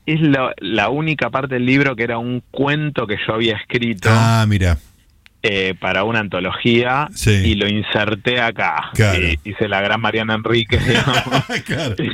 [0.06, 0.20] es
[0.60, 4.08] la, única parte del libro que era un cuento que yo había escrito.
[4.10, 4.78] Ah, mira.
[5.44, 8.92] Eh, para una antología y lo inserté acá.
[9.42, 10.78] hice la gran Mariana Enrique,
[11.66, 11.96] claro.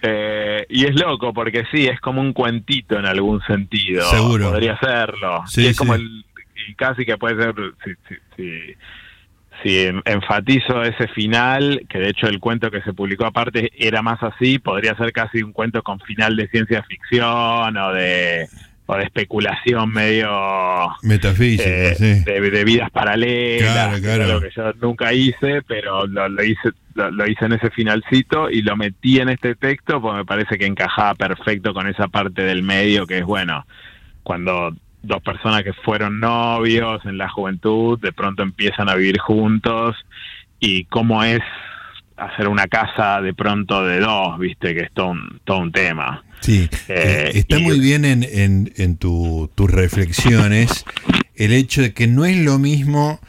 [0.00, 4.08] Eh, y es loco porque sí, es como un cuentito en algún sentido.
[4.08, 4.52] Seguro.
[4.52, 5.42] Podría serlo.
[5.48, 6.24] Sí, es como el
[6.68, 7.54] y casi que puede ser,
[8.36, 8.74] si,
[9.62, 14.22] si, enfatizo ese final, que de hecho el cuento que se publicó aparte era más
[14.22, 18.48] así, podría ser casi un cuento con final de ciencia ficción o de
[18.90, 20.30] o de especulación medio
[21.02, 27.26] metafísica, eh, de, vidas paralelas, claro, lo que yo nunca hice, pero lo, hice lo,
[27.26, 31.14] hice en ese finalcito y lo metí en este texto porque me parece que encajaba
[31.16, 33.66] perfecto con esa parte del medio que es bueno
[34.22, 39.96] cuando dos personas que fueron novios en la juventud, de pronto empiezan a vivir juntos
[40.60, 41.40] y cómo es
[42.16, 46.24] hacer una casa de pronto de dos, viste, que es todo un, todo un tema.
[46.40, 50.84] Sí, eh, eh, está muy bien en, en, en tus reflexiones
[51.34, 53.20] el hecho de que no es lo mismo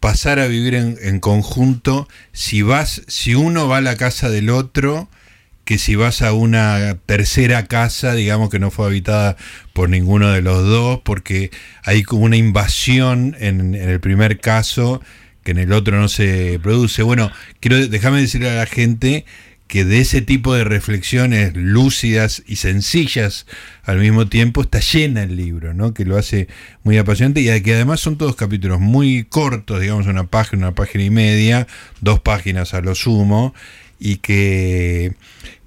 [0.00, 4.50] pasar a vivir en, en, conjunto si vas, si uno va a la casa del
[4.50, 5.08] otro
[5.64, 9.36] que si vas a una tercera casa, digamos que no fue habitada
[9.72, 11.50] por ninguno de los dos, porque
[11.84, 15.00] hay como una invasión en, el primer caso
[15.44, 17.02] que en el otro no se produce.
[17.02, 19.24] Bueno, quiero déjame decirle a la gente
[19.72, 23.46] que de ese tipo de reflexiones lúcidas y sencillas
[23.84, 25.94] al mismo tiempo está llena el libro, ¿no?
[25.94, 26.46] que lo hace
[26.82, 31.04] muy apasionante y que además son todos capítulos muy cortos, digamos una página, una página
[31.04, 31.66] y media,
[32.02, 33.54] dos páginas a lo sumo,
[34.02, 35.14] y que,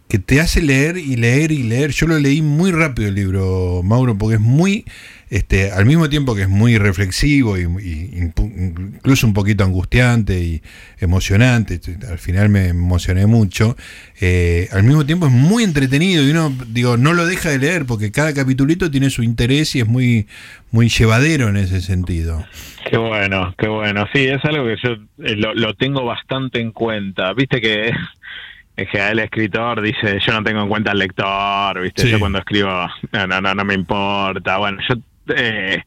[0.10, 1.92] que te hace leer y leer y leer.
[1.92, 4.86] Yo lo leí muy rápido el libro, Mauro, porque es muy,
[5.30, 10.62] este, al mismo tiempo que es muy reflexivo y, incluso un poquito angustiante y
[11.00, 13.76] emocionante, al final me emocioné mucho,
[14.22, 17.86] eh, al mismo tiempo es muy entretenido y uno, digo, no lo deja de leer
[17.86, 20.28] porque cada capitulito tiene su interés y es muy,
[20.72, 22.46] muy llevadero en ese sentido.
[22.90, 24.06] Qué bueno, qué bueno.
[24.14, 24.92] Sí, es algo que yo
[25.24, 27.34] eh, lo, tengo bastante en cuenta.
[27.34, 27.92] Viste que
[28.78, 32.08] en general el escritor dice, yo no tengo en cuenta al lector, ¿viste?
[32.08, 32.70] Yo cuando escribo,
[33.12, 34.58] no, no, no, no me importa.
[34.58, 34.96] Bueno, yo
[35.36, 35.84] eh,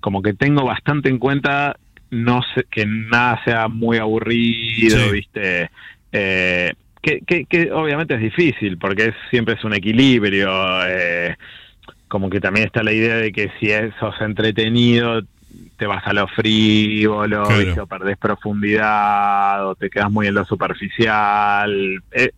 [0.00, 1.76] como que tengo bastante en cuenta
[2.10, 5.70] no sé, que nada sea muy aburrido, ¿viste?
[6.12, 10.50] Eh, que, que, que, obviamente es difícil, porque es, siempre es un equilibrio.
[10.86, 11.36] Eh,
[12.08, 13.68] como que también está la idea de que si
[14.00, 15.22] sos entretenido,
[15.76, 22.02] te vas a lo frívolo, o perdés profundidad, o te quedas muy en lo superficial.
[22.10, 22.32] Es,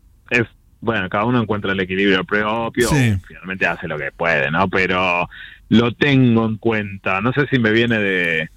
[0.81, 2.89] bueno, cada uno encuentra el equilibrio propio,
[3.27, 4.69] finalmente hace lo que puede, ¿no?
[4.69, 5.29] Pero
[5.73, 7.23] lo tengo en cuenta.
[7.23, 8.51] No sé si me viene de,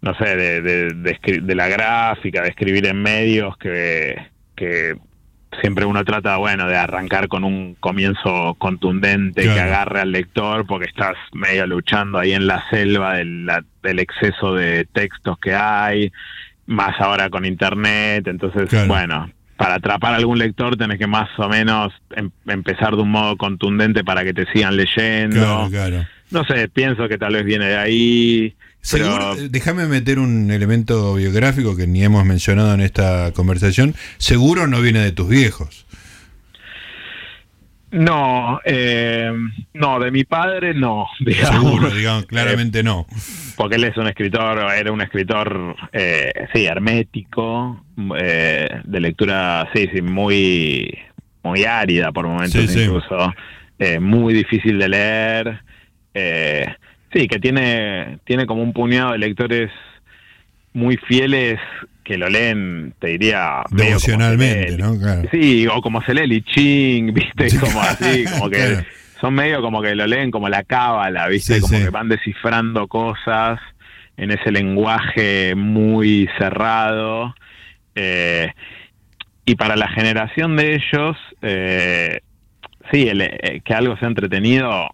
[0.00, 4.16] no sé, de, de, la gráfica, de escribir en medios, que,
[4.56, 4.96] que
[5.60, 10.86] siempre uno trata, bueno, de arrancar con un comienzo contundente que agarre al lector porque
[10.86, 13.46] estás medio luchando ahí en la selva del,
[13.82, 16.10] del exceso de textos que hay,
[16.64, 21.50] más ahora con internet, entonces, bueno, para atrapar a algún lector tenés que más o
[21.50, 25.68] menos em, empezar de un modo contundente para que te sigan leyendo.
[26.30, 28.54] No sé, pienso que tal vez viene de ahí.
[28.80, 33.94] Seguro, déjame meter un elemento biográfico que ni hemos mencionado en esta conversación.
[34.18, 35.86] Seguro no viene de tus viejos.
[37.90, 39.32] No, eh,
[39.74, 41.06] no, de mi padre no.
[41.20, 41.64] Digamos.
[41.64, 43.06] Seguro, digamos, claramente no.
[43.56, 47.84] Porque él es un escritor, era un escritor, eh, sí, hermético,
[48.18, 50.98] eh, de lectura, sí, sí, muy,
[51.42, 53.32] muy árida por momentos incluso,
[53.78, 55.60] eh, muy difícil de leer.
[57.12, 59.70] Sí, que tiene, tiene como un puñado de lectores
[60.72, 61.58] muy fieles
[62.04, 63.62] que lo leen, te diría...
[63.70, 64.94] Devocionalmente, ¿no?
[65.30, 67.58] Sí, o como se lee Liching, ¿viste?
[67.58, 68.84] Como así, como que
[69.20, 71.60] son medio como que lo leen como la cábala, ¿viste?
[71.60, 73.58] como que van descifrando cosas
[74.16, 77.34] en ese lenguaje muy cerrado.
[77.94, 78.52] Eh,
[79.44, 82.20] y para la generación de ellos, eh,
[82.92, 84.90] sí, eh, que algo sea entretenido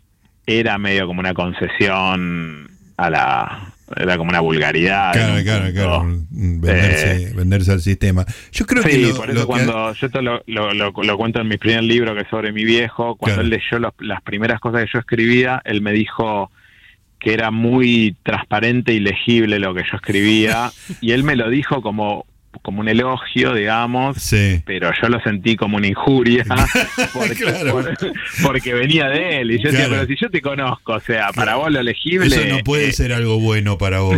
[0.46, 5.12] era medio como una concesión a la, era como una vulgaridad.
[5.12, 6.04] Claro, claro, claro.
[6.30, 8.24] Venderse, venderse, al sistema.
[8.52, 9.14] Yo creo sí, que.
[9.14, 9.92] por eso cuando.
[9.92, 13.16] Yo esto lo, lo, cuento en mi primer libro, que es sobre mi viejo.
[13.16, 16.50] Cuando él leyó las primeras cosas que yo escribía, él me dijo
[17.18, 20.72] que era muy transparente y legible lo que yo escribía.
[21.00, 22.26] y él me lo dijo como
[22.60, 24.16] como un elogio, digamos,
[24.64, 26.44] pero yo lo sentí como una injuria
[28.42, 29.52] porque, venía de él.
[29.52, 32.26] Y yo decía, pero si yo te conozco, o sea, para vos lo legible...
[32.26, 34.16] Eso no puede eh, ser algo bueno para vos.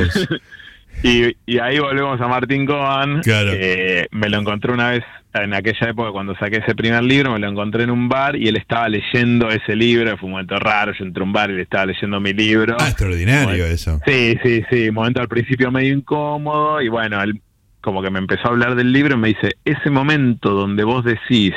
[1.03, 5.05] y, y, ahí volvemos a Martín Cohen, que me lo encontré una vez
[5.43, 8.47] en aquella época cuando saqué ese primer libro, me lo encontré en un bar y
[8.49, 11.55] él estaba leyendo ese libro, fue un momento raro, yo entré a un bar y
[11.55, 12.77] él estaba leyendo mi libro.
[12.79, 14.01] Ah, extraordinario eso.
[14.07, 17.41] Sí, sí, sí, momento al principio medio incómodo y bueno, él
[17.85, 21.05] como que me empezó a hablar del libro y me dice, ese momento donde vos
[21.05, 21.53] decís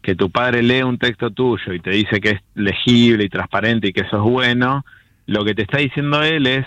[0.00, 3.88] que tu padre lee un texto tuyo y te dice que es legible y transparente
[3.88, 4.82] y que eso es bueno,
[5.26, 6.64] lo que te está diciendo él es,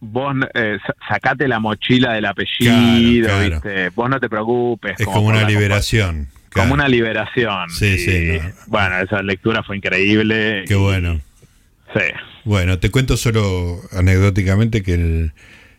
[0.00, 0.78] vos eh,
[1.08, 3.90] sacate la mochila del apellido, ¿viste?
[3.90, 4.98] vos no te preocupes.
[4.98, 6.26] Es como, una liberación.
[6.52, 7.70] Como una liberación.
[7.70, 8.40] Sí, sí.
[8.66, 10.64] Bueno, esa lectura fue increíble.
[10.66, 11.20] Qué bueno.
[11.94, 12.04] Sí.
[12.44, 15.32] Bueno, te cuento solo anecdóticamente que el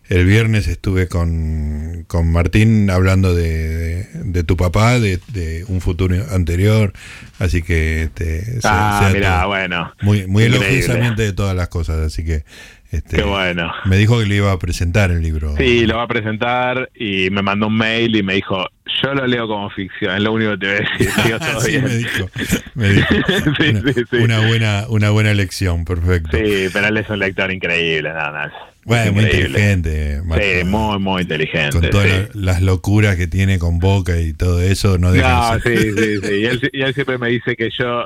[0.10, 6.16] el viernes estuve con, con Martín hablando de, de, tu papá, de, de, un futuro
[6.32, 6.94] anterior,
[7.40, 12.44] así que este, ah, mira, bueno, muy, muy elogiosamente de todas las cosas, así que
[12.92, 13.72] este, Qué bueno.
[13.86, 15.56] Me dijo que le iba a presentar el libro.
[15.58, 18.66] Sí, lo va a presentar y me mandó un mail y me dijo,
[19.04, 21.84] yo lo leo como ficción, es lo único que te voy a decir.
[22.76, 23.10] Me dijo,
[23.84, 24.16] me dijo.
[24.24, 26.36] una, buena, una buena elección, perfecto.
[26.36, 28.52] Sí, pero él es un lector increíble, nada más.
[28.86, 30.22] Bueno, muy inteligente.
[30.22, 31.80] sí, muy, muy inteligente.
[31.80, 35.78] Con todas las locuras que tiene con Boca y todo eso, no deja No, sí,
[35.78, 36.34] sí, sí.
[36.34, 38.06] Y él, y él siempre me dice que yo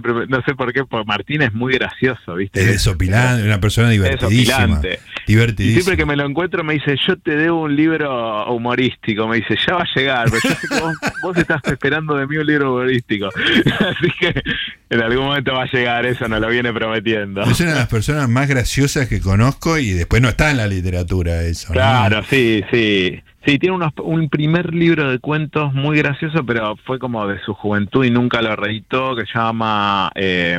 [0.00, 2.60] no sé por qué, porque Martín es muy gracioso, ¿viste?
[2.60, 4.80] Es desopilante, una persona divertidísima.
[5.26, 5.78] divertidísima.
[5.78, 9.28] Y siempre que me lo encuentro me dice, yo te debo un libro humorístico.
[9.28, 10.80] Me dice, ya va a llegar, pero yo sé que
[11.22, 13.28] vos, estás esperando de mí un libro humorístico.
[13.80, 14.42] Así que
[14.90, 17.42] en algún momento va a llegar, eso nos lo viene prometiendo.
[17.42, 20.66] Es una de las personas más graciosas que conozco y después no está en la
[20.66, 21.72] literatura eso.
[21.72, 23.22] Claro, sí, sí.
[23.46, 27.52] Sí, tiene unos, un primer libro de cuentos muy gracioso, pero fue como de su
[27.52, 30.10] juventud y nunca lo reeditó, que se llama...
[30.14, 30.58] Eh,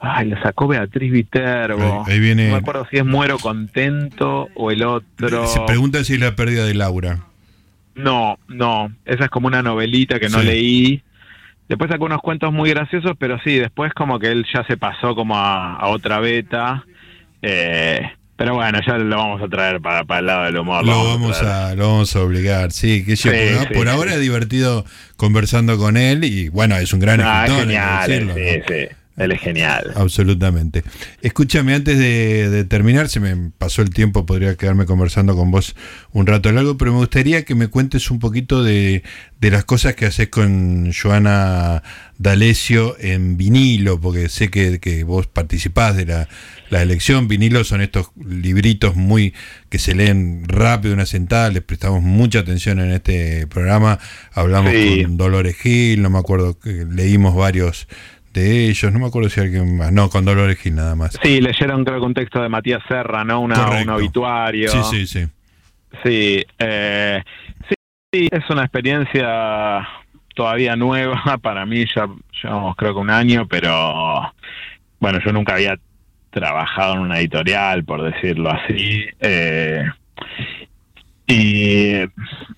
[0.00, 2.04] ay, lo sacó Beatriz Viterbo.
[2.06, 2.46] Ahí, viene...
[2.46, 5.46] No me acuerdo si es Muero Contento o el otro.
[5.46, 7.24] Se pregunta si es la pérdida de Laura.
[7.94, 8.90] No, no.
[9.04, 11.02] Esa es como una novelita que no leí.
[11.68, 15.14] Después sacó unos cuentos muy graciosos, pero sí, después como que él ya se pasó
[15.14, 16.86] como a, a otra beta.
[17.42, 20.86] Eh, pero bueno, ya lo vamos a traer para, para el lado del humor.
[20.86, 23.04] Lo, vamos, a, lo vamos a obligar, sí.
[23.04, 23.32] Que yo,
[23.74, 24.84] por, ahora he divertido
[25.16, 27.66] conversando con él y bueno, es un gran ah, escritor.
[27.66, 28.96] Genial, sí, sí.
[29.18, 29.92] Él es genial.
[29.96, 30.84] Absolutamente.
[31.22, 35.74] Escúchame, antes de, terminar, se me pasó el tiempo, podría quedarme conversando con vos
[36.12, 39.02] un rato largo, pero me gustaría que me cuentes un poquito de,
[39.40, 41.82] las cosas que haces con Joana
[42.18, 46.28] D'Alessio en vinilo, porque sé que, vos participás de la,
[46.70, 47.26] elección.
[47.26, 49.34] Vinilo son estos libritos muy
[49.68, 53.98] que se leen rápido, una sentada, les prestamos mucha atención en este programa.
[54.32, 57.88] Hablamos con Dolores Gil, no me acuerdo, que leímos varios
[58.32, 61.18] de ellos, no me acuerdo si alguien más, no, con Dolores Gil nada más.
[61.22, 63.40] Sí, leyeron creo que un texto de Matías Serra, ¿no?
[63.40, 64.70] Una, un obituario.
[64.70, 65.26] Sí, sí, sí.
[66.04, 67.22] Sí, eh,
[68.12, 69.88] sí, es una experiencia
[70.34, 72.08] todavía nueva para mí, ya
[72.42, 74.32] llevamos creo que un año, pero
[75.00, 75.76] bueno, yo nunca había
[76.30, 79.04] trabajado en una editorial, por decirlo así.
[79.20, 79.84] Eh,
[81.26, 81.94] y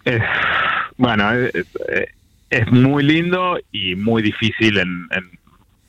[0.04, 0.22] es,
[0.96, 1.30] bueno,
[2.50, 5.08] es, muy lindo y muy difícil en,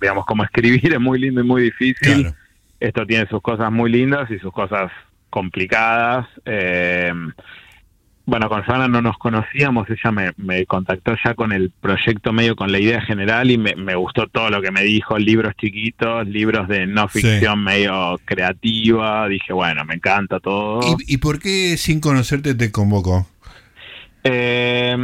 [0.02, 2.34] digamos, como escribir es muy lindo y muy difícil.
[2.80, 4.92] Esto tiene sus cosas muy lindas y sus cosas
[5.30, 6.28] complicadas.
[6.46, 7.14] Eh,
[8.26, 12.72] bueno, con Joana no nos conocíamos, ella me, contactó ya con el proyecto medio, con
[12.72, 16.86] la idea general y me, gustó todo lo que me dijo, libros chiquitos, libros de
[16.88, 20.80] no ficción medio creativa, dije, bueno, me encanta todo.
[20.82, 23.28] ¿Y, ¿Y, por qué sin conocerte te convocó?
[24.24, 24.96] Eh,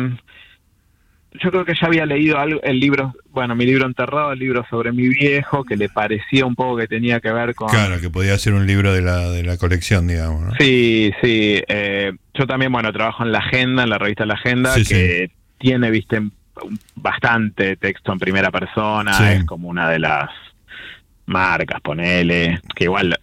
[1.34, 4.65] yo creo que ya había leído algo, el libro, bueno, mi libro enterrado, el libro
[4.69, 7.69] sobre mi viejo, que le parecía un poco que tenía que ver con...
[7.69, 10.53] Claro, que podía ser un libro de la, de la colección, digamos.
[10.59, 11.61] Sí, sí.
[11.67, 15.91] Eh, yo también, bueno, trabajo en La Agenda, en la revista La Agenda, que tiene,
[15.91, 16.21] viste,
[16.95, 20.30] bastante texto en primera persona, es como una de las
[21.28, 23.17] marcas, ponele, que igual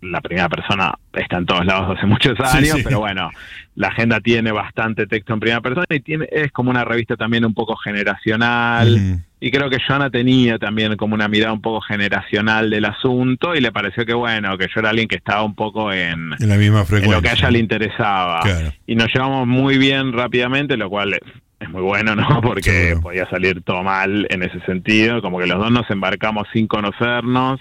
[0.00, 3.30] la primera persona está en todos lados hace muchos años, pero bueno,
[3.76, 7.44] la agenda tiene bastante texto en primera persona y tiene es como una revista también
[7.44, 9.22] un poco generacional.
[9.42, 13.60] Y creo que Joana tenía también como una mirada un poco generacional del asunto y
[13.60, 16.56] le pareció que bueno, que yo era alguien que estaba un poco en, en la
[16.56, 17.06] misma frecuencia.
[17.06, 18.42] En lo que a ella le interesaba.
[18.86, 21.18] Y nos llevamos muy bien rápidamente, lo cual
[21.60, 22.26] es muy bueno, ¿no?
[22.42, 26.66] Porque podía salir todo mal en ese sentido, como que los dos nos embarcamos sin
[26.66, 27.60] conocernos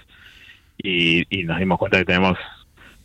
[0.81, 2.37] y, nos dimos cuenta que tenemos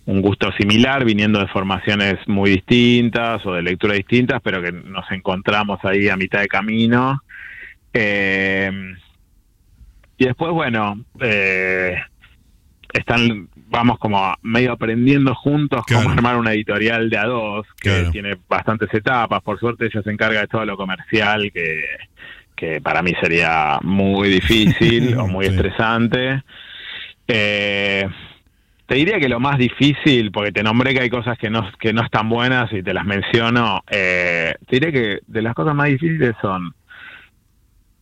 [0.07, 5.11] un gusto similar, viniendo de formaciones muy distintas o de lecturas distintas, pero que nos
[5.11, 7.22] encontramos ahí a mitad de camino.
[7.92, 8.70] Eh,
[10.16, 11.97] y después, bueno, eh,
[12.95, 18.36] están vamos como medio aprendiendo juntos cómo armar una editorial de a dos, que tiene
[18.49, 19.42] bastantes etapas.
[19.42, 21.84] Por suerte ella se encarga de todo lo comercial, que,
[22.55, 26.42] que para mí sería muy difícil o muy estresante.
[27.26, 28.09] Eh,
[28.86, 31.92] te diría que lo más difícil, porque te nombré que hay cosas que no, que
[31.92, 35.88] no están buenas y te las menciono, eh, te diría que de las cosas más
[35.88, 36.74] difíciles son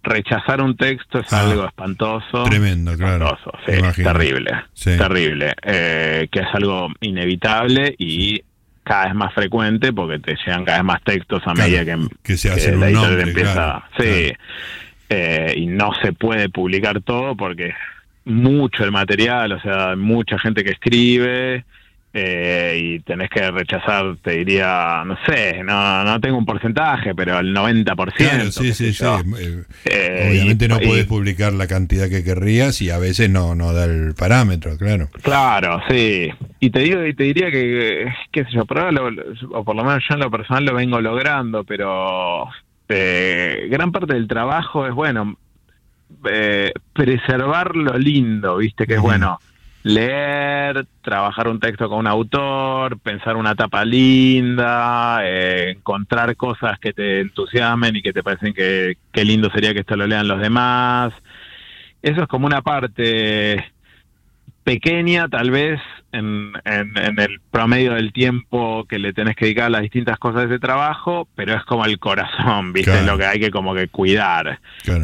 [0.03, 2.44] rechazar un texto es ah, algo espantoso.
[2.44, 3.38] Tremendo, claro.
[3.64, 5.55] terrible, terrible.
[5.62, 8.42] Eh, que es algo inevitable y
[8.84, 12.36] cada vez más frecuente porque te llegan cada vez más textos a medida que, que
[12.36, 13.84] se hace la nombre, empieza.
[13.98, 14.32] sí.
[15.14, 17.74] Eh, y no se puede publicar todo porque es
[18.24, 21.66] mucho el material, o sea, mucha gente que escribe
[22.14, 27.38] eh, y tenés que rechazar, te diría, no sé, no, no tengo un porcentaje, pero
[27.38, 28.12] el 90%.
[28.12, 29.04] Claro, sí, sí, sí.
[29.04, 33.72] Eh, eh, obviamente no puedes publicar la cantidad que querrías y a veces no, no
[33.72, 35.08] da el parámetro, claro.
[35.22, 36.28] Claro, sí.
[36.60, 40.04] Y te digo y te diría que, qué sé yo, por o por lo menos
[40.06, 42.46] yo en lo personal lo vengo logrando, pero
[42.88, 45.38] gran parte del trabajo es, bueno,
[46.92, 48.86] preservar lo lindo, ¿viste?
[48.86, 49.38] Que es bueno
[49.83, 56.93] leer, trabajar un texto con un autor, pensar una tapa linda, eh, encontrar cosas que
[56.93, 60.41] te entusiasmen y que te parecen que, qué lindo sería que esto lo lean los
[60.41, 61.12] demás.
[62.01, 63.72] Eso es como una parte
[64.64, 65.80] pequeña, tal vez,
[66.12, 70.43] en, en, el promedio del tiempo que le tenés que dedicar a las distintas cosas
[70.43, 73.03] de ese trabajo, pero es como el corazón, ¿viste?
[73.03, 74.61] Lo que hay que como que cuidar.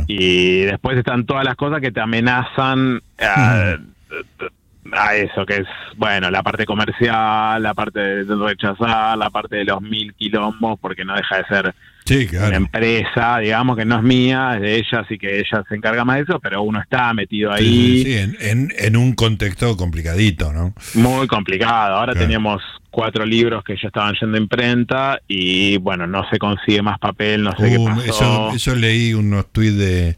[0.07, 3.03] Y después están todas las cosas que te amenazan.
[3.19, 3.99] Hmm
[4.93, 5.67] a eso, que es,
[5.97, 11.05] bueno, la parte comercial, la parte de rechazar, la parte de los mil quilombos, porque
[11.05, 11.75] no deja de ser
[12.11, 16.05] una empresa, digamos, que no es mía, es de ella, así que ella se encarga
[16.05, 18.05] más de eso, pero uno está metido ahí.
[18.05, 20.73] Sí, en, en, un contexto complicadito, ¿no?
[20.95, 21.97] Muy complicado.
[21.97, 26.83] Ahora teníamos cuatro libros que ya estaban yendo a imprenta y, bueno, no se consigue
[26.83, 28.03] más papel, no sé qué uh, pasó.
[28.03, 30.17] Eso, eso leí unos tweets de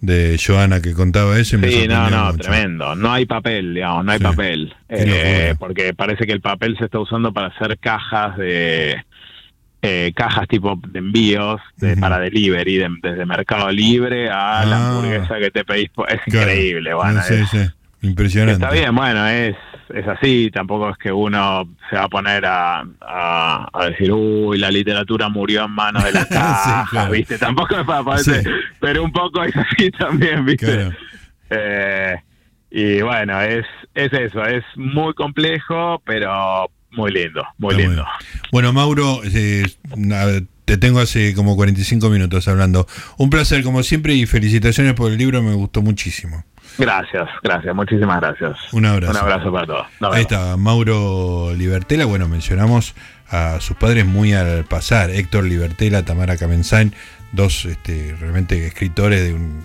[0.00, 1.58] de Joana que contaba eso.
[1.58, 2.94] sí, no, no, tremendo.
[2.94, 4.74] No hay papel, digamos, no hay papel.
[4.88, 9.04] Eh, porque parece que el papel se está usando para hacer cajas de
[9.82, 14.88] eh, cajas tipo de envíos de, para delivery, desde Mercado Libre a la ah.
[14.88, 15.90] hamburguesa que te pedís.
[16.08, 17.22] Es increíble, bueno.
[17.22, 17.58] Sí, sí.
[18.02, 18.64] Impresionante.
[18.64, 19.56] Está bien, bueno, es,
[19.92, 24.70] es así, tampoco es que uno se va a poner a, a, decir, uy, la
[24.70, 27.38] literatura murió en manos de la caja, ¿viste?
[27.38, 28.44] Tampoco es para parecer,
[28.80, 30.90] pero un poco es así también, ¿viste?
[31.50, 32.16] Eh,
[32.70, 38.06] y bueno, es, es eso, es muy complejo, pero muy lindo, muy lindo.
[38.52, 39.64] Bueno, Mauro, eh,
[40.64, 42.86] te tengo hace como 45 minutos hablando.
[43.16, 46.44] Un placer como siempre y felicitaciones por el libro, me gustó muchísimo.
[46.78, 48.72] Gracias, gracias, muchísimas gracias.
[48.72, 49.10] Un abrazo.
[49.12, 49.86] Un abrazo para todos.
[50.12, 52.04] Ahí está, Mauro Libertela.
[52.04, 52.94] Bueno, mencionamos
[53.30, 56.94] a sus padres muy al pasar, Héctor Libertela, Tamara Kamenzain,
[57.32, 59.62] dos este, realmente escritores de un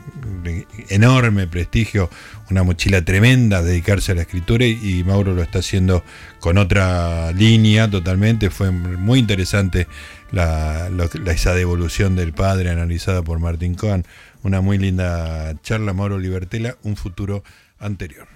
[0.90, 2.10] enorme prestigio,
[2.50, 6.04] una mochila tremenda, dedicarse a la escritura y, Mauro lo está haciendo
[6.40, 8.50] con otra línea totalmente.
[8.50, 9.88] Fue muy interesante
[10.32, 10.90] la,
[11.28, 14.06] esa devolución del padre analizada por Martín Cohen.
[14.44, 17.44] Una muy linda charla, Mauro Libertela, un futuro
[17.80, 18.33] anterior.